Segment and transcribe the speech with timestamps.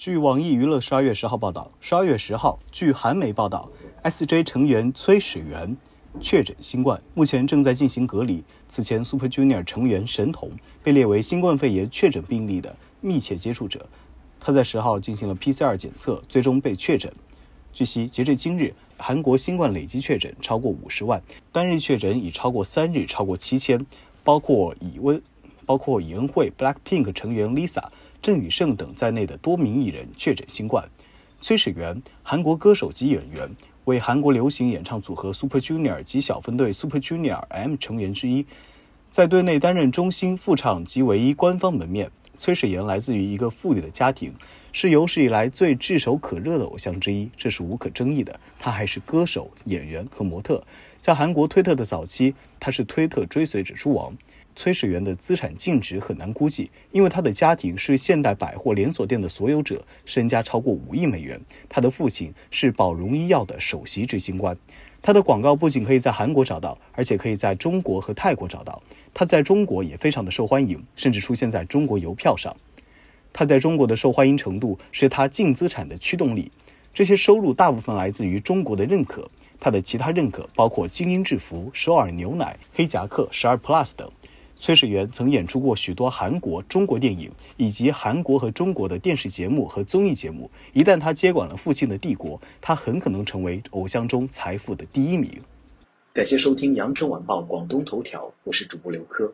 [0.00, 3.68] 据网易娱乐十二月十号报道，十二月十号，据韩媒报道
[4.00, 5.76] ，S.J 成员崔始源
[6.22, 8.42] 确诊新冠，目前正在进行隔离。
[8.66, 10.52] 此前，Super Junior 成员神童
[10.82, 13.86] 被列为新冠肺炎确诊病例的密切接触者，
[14.40, 17.12] 他在十号进行了 PCR 检测，最终被确诊。
[17.70, 21.22] 据悉，截至今日，韩国新冠累计确诊超过五十万，
[21.52, 23.84] 单日确诊已超过三日超过七千，
[24.24, 25.20] 包括以温，
[25.66, 27.84] 包括以恩惠 BLACKPINK 成员 Lisa。
[28.22, 30.86] 郑宇盛等在内的多名艺人确诊新冠。
[31.40, 33.48] 崔始源，韩国歌手及演员，
[33.86, 38.44] 为韩国流行演唱组合 Super Junior 及小分队 Super Junior M 成员之一，
[39.10, 42.10] 在队内担任中心副唱及唯一官方门面。
[42.36, 44.32] 崔始源来自于一个富裕的家庭，
[44.72, 48.38] 是有史以来最炙手可热的偶像之一，这是无可争议的。
[48.58, 50.62] 他还是歌手、演员和模特。
[51.00, 54.16] 在韩国推特的早期，他是推特追随者之王。
[54.60, 61.40] 崔始源的资产净值很难估计，因为他的家庭是现代百货连锁店的所有者，身家超过五亿美元。
[61.66, 64.54] 他的父亲是宝荣医药的首席执行官。
[65.00, 68.82] 他的广告不仅可以在韩国找到，而且可以在中国和泰国找到。
[69.14, 72.54] 他在中国也非常的受欢迎，甚至出现在中国邮票上。
[73.32, 76.52] 他在中国的受欢迎程度是他净资产的驱动力。
[76.92, 79.26] 这些收入大部分来自于中国的认可。
[79.58, 84.10] 他的其他认可包括精英制服、首尔牛奶、黑夹克、十二 Plus 等。
[84.62, 90.50] 崔始源曾演出过许多韩国、中国电影，以及韩国和中国的电视节目和综艺节目。
[90.74, 95.30] 一旦他接管了父亲的帝国，他很可能成为偶像中财富的第一名。
[96.12, 99.32] 感谢收听羊城晚报广东头条，我是主播刘科。